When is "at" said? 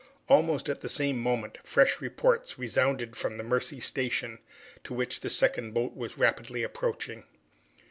0.67-0.81